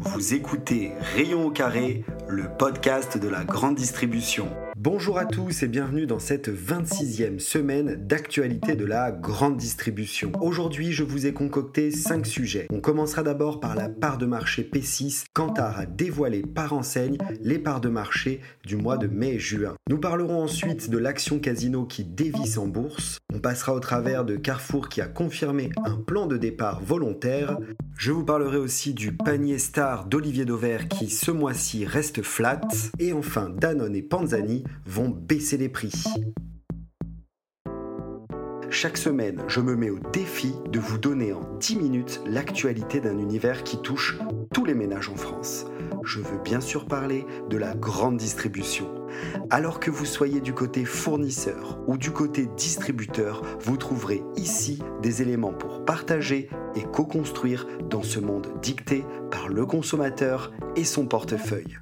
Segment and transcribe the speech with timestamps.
[0.00, 4.48] Vous écoutez Rayon au carré, le podcast de la grande distribution.
[4.76, 10.32] Bonjour à tous et bienvenue dans cette 26e semaine d'actualité de la grande distribution.
[10.40, 12.66] Aujourd'hui, je vous ai concocté 5 sujets.
[12.72, 15.26] On commencera d'abord par la part de marché P6.
[15.32, 19.76] Kantar a dévoilé par enseigne les parts de marché du mois de mai-juin.
[19.88, 23.18] Nous parlerons ensuite de l'action casino qui dévisse en bourse.
[23.32, 27.58] On passera au travers de Carrefour qui a confirmé un plan de départ volontaire.
[27.96, 32.60] Je vous parlerai aussi du panier star d'Olivier Dauvert qui ce mois-ci reste flat.
[32.98, 35.92] Et enfin, Danone et Panzani vont baisser les prix.
[38.70, 43.18] Chaque semaine, je me mets au défi de vous donner en 10 minutes l'actualité d'un
[43.18, 44.18] univers qui touche
[44.52, 45.66] tous les ménages en France.
[46.02, 48.92] Je veux bien sûr parler de la grande distribution.
[49.48, 55.22] Alors que vous soyez du côté fournisseur ou du côté distributeur, vous trouverez ici des
[55.22, 61.78] éléments pour partager et co-construire dans ce monde dicté par le consommateur et son portefeuille.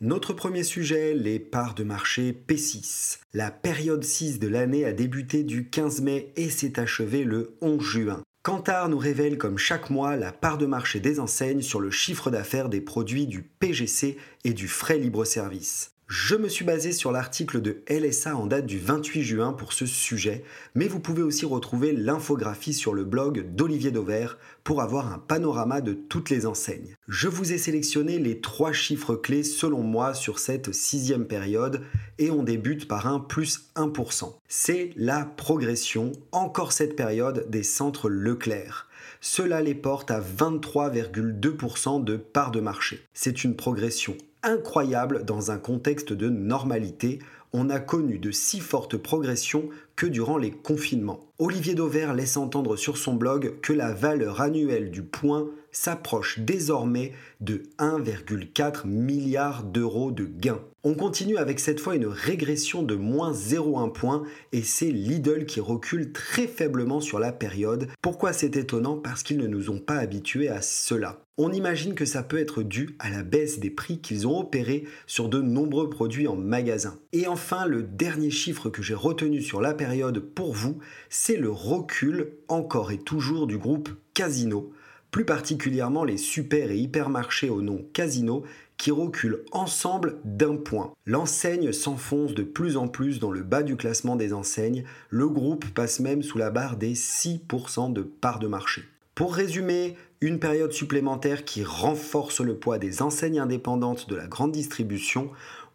[0.00, 3.18] Notre premier sujet, les parts de marché P6.
[3.34, 7.82] La période 6 de l'année a débuté du 15 mai et s'est achevée le 11
[7.82, 8.22] juin.
[8.44, 12.30] Kantar nous révèle comme chaque mois la part de marché des enseignes sur le chiffre
[12.30, 15.90] d'affaires des produits du PGC et du frais libre-service.
[16.10, 19.84] Je me suis basé sur l'article de LSA en date du 28 juin pour ce
[19.84, 20.42] sujet,
[20.74, 25.82] mais vous pouvez aussi retrouver l'infographie sur le blog d'Olivier Dauvert pour avoir un panorama
[25.82, 26.96] de toutes les enseignes.
[27.08, 31.82] Je vous ai sélectionné les trois chiffres clés selon moi sur cette sixième période
[32.16, 34.34] et on débute par un plus 1%.
[34.48, 38.88] C'est la progression, encore cette période, des centres Leclerc.
[39.20, 43.04] Cela les porte à 23,2% de part de marché.
[43.12, 47.18] C'est une progression incroyable dans un contexte de normalité.
[47.52, 51.20] On a connu de si fortes progressions que durant les confinements.
[51.38, 57.12] Olivier Dauvert laisse entendre sur son blog que la valeur annuelle du point s'approche désormais
[57.40, 60.60] de 1,4 milliard d'euros de gains.
[60.84, 65.60] On continue avec cette fois une régression de moins 0,1 point et c'est Lidl qui
[65.60, 67.88] recule très faiblement sur la période.
[68.00, 68.96] Pourquoi c'est étonnant?
[68.96, 71.20] Parce qu'ils ne nous ont pas habitués à cela.
[71.40, 74.84] On imagine que ça peut être dû à la baisse des prix qu'ils ont opérés
[75.06, 76.98] sur de nombreux produits en magasin.
[77.12, 81.50] Et enfin, le dernier chiffre que j'ai retenu sur la période pour vous, c'est le
[81.50, 84.72] recul encore et toujours du groupe Casino
[85.10, 88.44] plus particulièrement les super et hypermarchés au nom Casino
[88.76, 90.92] qui reculent ensemble d'un point.
[91.06, 95.66] L'enseigne s'enfonce de plus en plus dans le bas du classement des enseignes, le groupe
[95.70, 98.82] passe même sous la barre des 6% de part de marché.
[99.14, 104.52] Pour résumer, une période supplémentaire qui renforce le poids des enseignes indépendantes de la grande
[104.52, 105.30] distribution,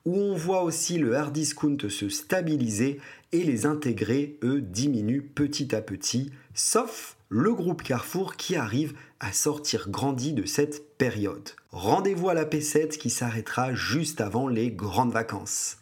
[0.05, 2.99] où on voit aussi le hard discount se stabiliser
[3.31, 9.31] et les intégrés, eux, diminuent petit à petit, sauf le groupe Carrefour qui arrive à
[9.31, 11.49] sortir grandi de cette période.
[11.71, 15.77] Rendez-vous à la P7 qui s'arrêtera juste avant les grandes vacances.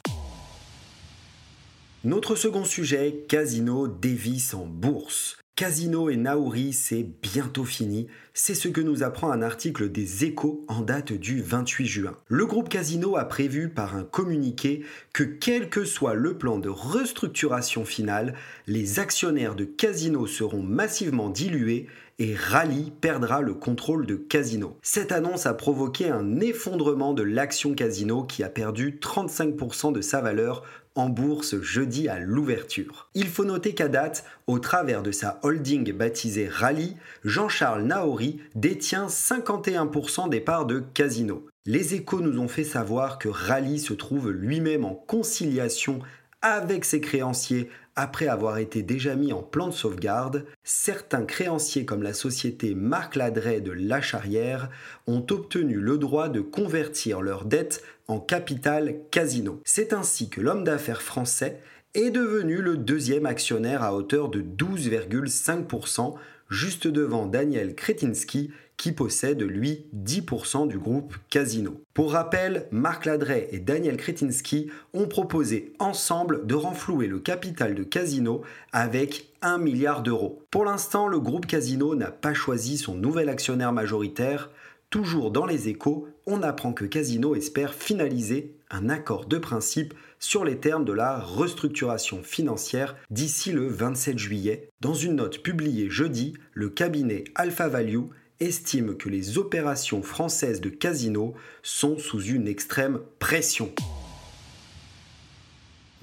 [2.03, 5.40] Notre second sujet, Casino Davis en bourse.
[5.61, 8.07] Casino et Nauri, c'est bientôt fini.
[8.33, 12.17] C'est ce que nous apprend un article des Échos en date du 28 juin.
[12.29, 14.83] Le groupe Casino a prévu par un communiqué
[15.13, 18.33] que quel que soit le plan de restructuration final,
[18.65, 21.85] les actionnaires de Casino seront massivement dilués
[22.21, 24.77] et Rally perdra le contrôle de Casino.
[24.83, 30.21] Cette annonce a provoqué un effondrement de l'action Casino qui a perdu 35% de sa
[30.21, 30.61] valeur
[30.93, 33.09] en bourse jeudi à l'ouverture.
[33.15, 39.07] Il faut noter qu'à date, au travers de sa holding baptisée Rally, Jean-Charles Naori détient
[39.07, 41.47] 51% des parts de Casino.
[41.65, 46.01] Les échos nous ont fait savoir que Rally se trouve lui-même en conciliation
[46.41, 52.03] avec ses créanciers après avoir été déjà mis en plan de sauvegarde, certains créanciers comme
[52.03, 54.69] la société Marc Ladret de La Charrière
[55.07, 59.61] ont obtenu le droit de convertir leurs dettes en capital casino.
[59.65, 61.61] C'est ainsi que l'homme d'affaires français
[61.93, 66.15] est devenu le deuxième actionnaire à hauteur de 12,5%,
[66.49, 71.79] juste devant Daniel Kretinsky qui possède lui 10% du groupe Casino.
[71.93, 77.83] Pour rappel, Marc Ladret et Daniel Kretinsky ont proposé ensemble de renflouer le capital de
[77.83, 78.41] Casino
[78.71, 80.41] avec 1 milliard d'euros.
[80.49, 84.49] Pour l'instant, le groupe Casino n'a pas choisi son nouvel actionnaire majoritaire.
[84.89, 90.45] Toujours dans les échos, on apprend que Casino espère finaliser un accord de principe sur
[90.45, 94.69] les termes de la restructuration financière d'ici le 27 juillet.
[94.79, 98.05] Dans une note publiée jeudi, le cabinet Alpha Value
[98.39, 101.33] estime que les opérations françaises de casino
[101.63, 103.71] sont sous une extrême pression.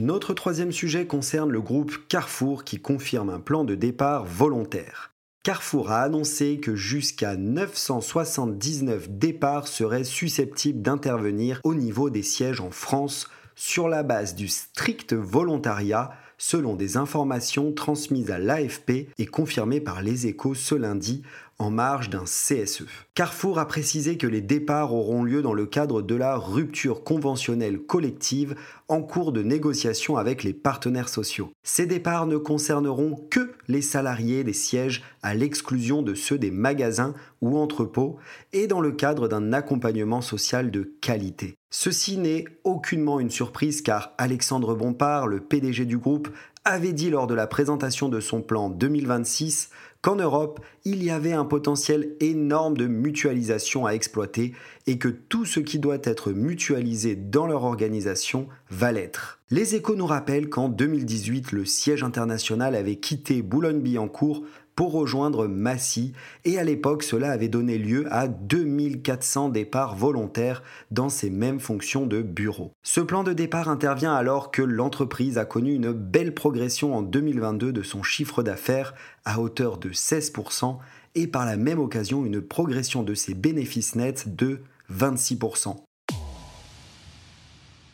[0.01, 5.13] Notre troisième sujet concerne le groupe Carrefour qui confirme un plan de départ volontaire.
[5.45, 12.71] Carrefour a annoncé que jusqu'à 979 départs seraient susceptibles d'intervenir au niveau des sièges en
[12.71, 19.81] France sur la base du strict volontariat selon des informations transmises à l'AFP et confirmées
[19.81, 21.23] par les échos ce lundi
[21.59, 22.85] en marge d'un CSE.
[23.15, 27.81] Carrefour a précisé que les départs auront lieu dans le cadre de la rupture conventionnelle
[27.81, 28.55] collective
[28.87, 31.51] en cours de négociation avec les partenaires sociaux.
[31.65, 37.15] Ces départs ne concerneront que les salariés des sièges à l'exclusion de ceux des magasins
[37.41, 38.19] ou entrepôts
[38.53, 41.58] et dans le cadre d'un accompagnement social de qualité.
[41.71, 46.29] Ceci n'est aucunement une surprise car Alexandre Bompard, le PDG du groupe,
[46.65, 49.69] avait dit lors de la présentation de son plan 2026
[50.01, 54.55] qu'en Europe, il y avait un potentiel énorme de mutualisation à exploiter
[54.87, 59.41] et que tout ce qui doit être mutualisé dans leur organisation va l'être.
[59.51, 64.43] Les échos nous rappellent qu'en 2018, le siège international avait quitté Boulogne-Billancourt
[64.79, 66.13] pour rejoindre Massy
[66.45, 72.07] et à l'époque cela avait donné lieu à 2400 départs volontaires dans ces mêmes fonctions
[72.07, 72.71] de bureau.
[72.85, 77.73] Ce plan de départ intervient alors que l'entreprise a connu une belle progression en 2022
[77.73, 78.95] de son chiffre d'affaires
[79.25, 80.77] à hauteur de 16%
[81.17, 84.61] et par la même occasion une progression de ses bénéfices nets de
[84.93, 85.88] 26%.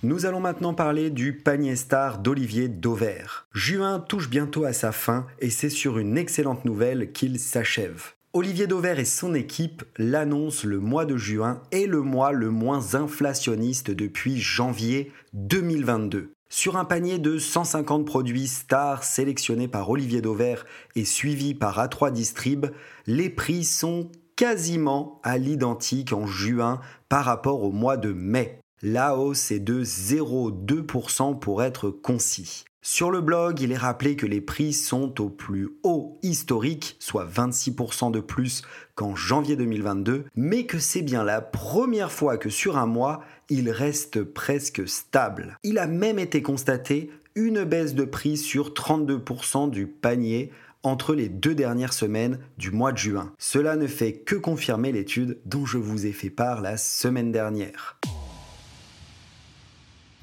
[0.04, 3.48] Nous allons maintenant parler du panier star d'Olivier Dauvert.
[3.54, 8.12] Juin touche bientôt à sa fin et c'est sur une excellente nouvelle qu'il s'achève.
[8.34, 12.94] Olivier Dauvert et son équipe l'annoncent le mois de juin est le mois le moins
[12.94, 16.32] inflationniste depuis janvier 2022.
[16.50, 20.66] Sur un panier de 150 produits stars sélectionnés par Olivier Dauvert
[20.96, 22.66] et suivis par A3 Distrib,
[23.06, 28.60] les prix sont quasiment à l'identique en juin par rapport au mois de mai.
[28.82, 32.64] La hausse est de 0,2% pour être concis.
[32.82, 37.26] Sur le blog, il est rappelé que les prix sont au plus haut historique, soit
[37.26, 38.60] 26% de plus
[38.94, 43.70] qu'en janvier 2022, mais que c'est bien la première fois que sur un mois, il
[43.70, 45.56] reste presque stable.
[45.62, 51.30] Il a même été constaté une baisse de prix sur 32% du panier entre les
[51.30, 53.32] deux dernières semaines du mois de juin.
[53.38, 57.98] Cela ne fait que confirmer l'étude dont je vous ai fait part la semaine dernière.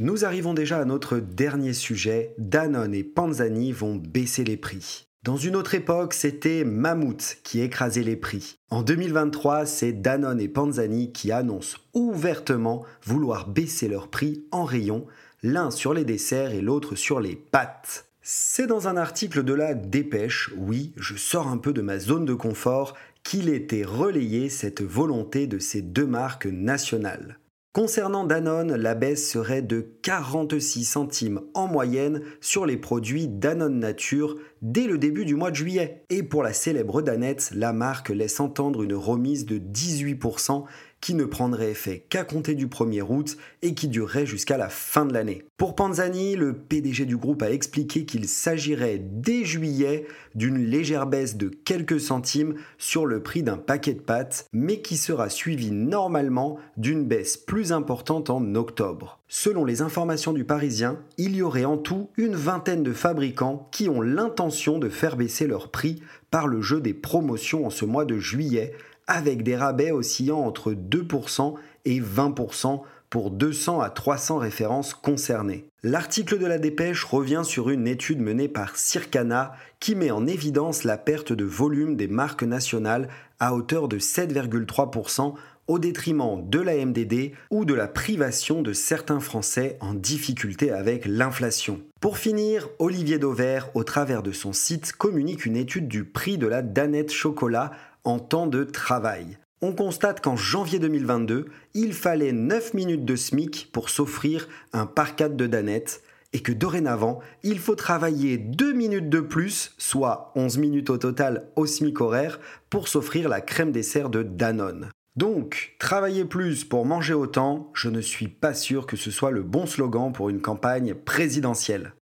[0.03, 2.33] Nous arrivons déjà à notre dernier sujet.
[2.39, 5.05] Danone et Panzani vont baisser les prix.
[5.21, 8.57] Dans une autre époque, c'était Mammouth qui écrasait les prix.
[8.71, 15.05] En 2023, c'est Danone et Panzani qui annoncent ouvertement vouloir baisser leurs prix en rayon,
[15.43, 18.07] l'un sur les desserts et l'autre sur les pâtes.
[18.23, 22.25] C'est dans un article de la Dépêche, oui, je sors un peu de ma zone
[22.25, 27.37] de confort, qu'il était relayé cette volonté de ces deux marques nationales.
[27.73, 34.35] Concernant Danone, la baisse serait de 46 centimes en moyenne sur les produits Danone Nature
[34.61, 36.03] dès le début du mois de juillet.
[36.09, 40.65] Et pour la célèbre Danette, la marque laisse entendre une remise de 18%
[41.01, 45.05] qui ne prendrait effet qu'à compter du 1er août et qui durerait jusqu'à la fin
[45.05, 45.43] de l'année.
[45.57, 50.05] Pour Panzani, le PDG du groupe a expliqué qu'il s'agirait dès juillet
[50.35, 54.97] d'une légère baisse de quelques centimes sur le prix d'un paquet de pâtes, mais qui
[54.97, 59.19] sera suivie normalement d'une baisse plus importante en octobre.
[59.27, 63.87] Selon les informations du Parisien, il y aurait en tout une vingtaine de fabricants qui
[63.87, 66.01] ont l'intention de faire baisser leur prix
[66.31, 68.73] par le jeu des promotions en ce mois de juillet
[69.11, 75.65] avec des rabais oscillant entre 2% et 20% pour 200 à 300 références concernées.
[75.83, 80.85] L'article de la dépêche revient sur une étude menée par Circana qui met en évidence
[80.85, 83.09] la perte de volume des marques nationales
[83.39, 85.33] à hauteur de 7,3%
[85.67, 91.05] au détriment de la MDD ou de la privation de certains Français en difficulté avec
[91.05, 91.81] l'inflation.
[91.99, 96.47] Pour finir, Olivier Dauvert, au travers de son site, communique une étude du prix de
[96.47, 97.71] la danette chocolat
[98.03, 99.37] en temps de travail.
[99.61, 105.37] On constate qu'en janvier 2022, il fallait 9 minutes de SMIC pour s'offrir un parcade
[105.37, 106.01] de Danette
[106.33, 111.47] et que dorénavant, il faut travailler 2 minutes de plus, soit 11 minutes au total
[111.55, 112.39] au SMIC horaire,
[112.69, 114.89] pour s'offrir la crème dessert de Danone.
[115.17, 119.43] Donc, travailler plus pour manger autant, je ne suis pas sûr que ce soit le
[119.43, 121.93] bon slogan pour une campagne présidentielle.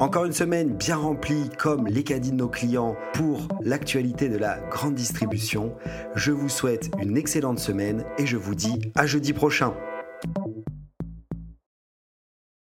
[0.00, 4.60] Encore une semaine bien remplie comme les caddies de nos clients pour l'actualité de la
[4.70, 5.74] grande distribution.
[6.14, 9.74] Je vous souhaite une excellente semaine et je vous dis à jeudi prochain.